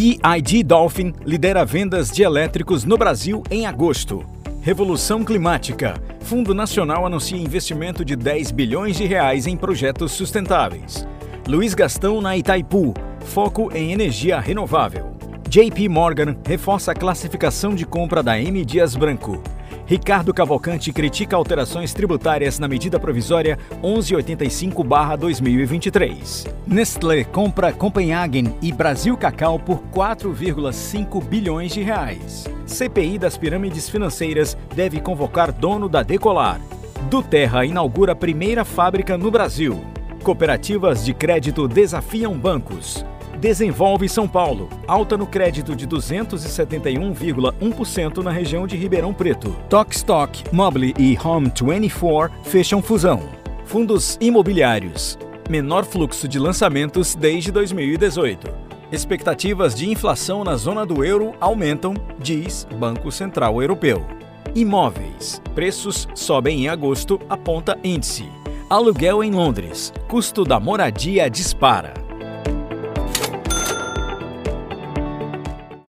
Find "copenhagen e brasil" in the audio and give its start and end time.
27.72-29.16